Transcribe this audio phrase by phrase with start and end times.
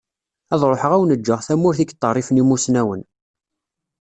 [0.53, 3.01] Ad ruḥeγ ad awen-ğğeγ tamurt i yeṭṭerrifen imusnawen.